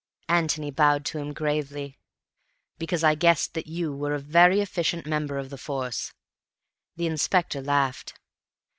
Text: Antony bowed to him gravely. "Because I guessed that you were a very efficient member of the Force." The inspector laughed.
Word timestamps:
Antony 0.29 0.71
bowed 0.71 1.05
to 1.05 1.19
him 1.19 1.31
gravely. 1.31 1.99
"Because 2.79 3.03
I 3.03 3.13
guessed 3.13 3.53
that 3.53 3.67
you 3.67 3.95
were 3.95 4.15
a 4.15 4.19
very 4.19 4.59
efficient 4.59 5.05
member 5.05 5.37
of 5.37 5.51
the 5.51 5.59
Force." 5.59 6.11
The 6.95 7.05
inspector 7.05 7.61
laughed. 7.61 8.15